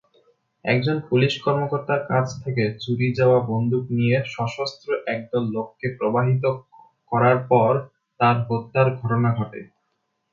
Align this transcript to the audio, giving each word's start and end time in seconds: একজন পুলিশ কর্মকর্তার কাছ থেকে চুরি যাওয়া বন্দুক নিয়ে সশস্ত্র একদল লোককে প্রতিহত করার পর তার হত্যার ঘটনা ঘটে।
একজন 0.65 0.97
পুলিশ 1.09 1.33
কর্মকর্তার 1.37 2.01
কাছ 2.09 2.27
থেকে 2.43 2.63
চুরি 2.81 3.07
যাওয়া 3.19 3.39
বন্দুক 3.49 3.83
নিয়ে 3.97 4.17
সশস্ত্র 4.27 4.89
একদল 5.07 5.43
লোককে 5.55 5.87
প্রতিহত 5.97 6.45
করার 7.11 7.37
পর 7.51 7.71
তার 8.19 8.35
হত্যার 8.47 8.87
ঘটনা 8.99 9.29
ঘটে। 9.39 9.61